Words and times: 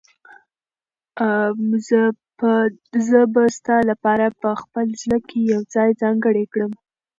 زه 3.07 3.19
به 3.33 3.43
ستا 3.57 3.77
لپاره 3.91 4.25
په 4.41 4.49
خپل 4.61 4.87
زړه 5.01 5.17
کې 5.27 5.39
یو 5.53 5.61
ځای 5.73 5.89
ځانګړی 6.01 6.45
کړم. 6.53 6.71